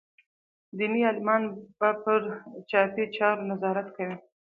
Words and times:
دیني 0.77 1.01
عالمان 1.07 1.41
به 1.79 1.89
پر 2.03 2.21
چاپي 2.69 3.03
چارو 3.15 3.47
نظارت 3.49 3.87
کوي. 3.95 4.15